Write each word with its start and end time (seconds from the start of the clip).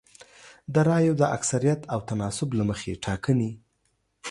د 0.73 0.75
رایو 0.89 1.13
د 1.21 1.23
اکثریت 1.35 1.81
او 1.93 1.99
تناسب 2.09 2.49
له 2.59 2.63
مخې 2.69 2.91
ټاکنې 3.05 3.51